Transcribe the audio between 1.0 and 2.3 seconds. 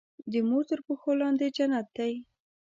لاندې جنت دی.